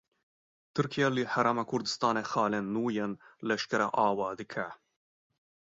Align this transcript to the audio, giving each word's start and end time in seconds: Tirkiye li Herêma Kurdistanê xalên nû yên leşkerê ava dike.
Tirkiye 0.77 1.09
li 1.15 1.23
Herêma 1.33 1.63
Kurdistanê 1.71 2.23
xalên 2.31 2.65
nû 2.73 2.83
yên 2.95 3.11
leşkerê 3.47 3.87
ava 4.05 4.27
dike. 4.39 4.67